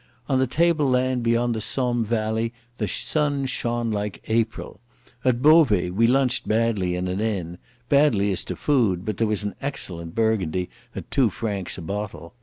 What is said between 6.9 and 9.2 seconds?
in an inn—badly as to food, but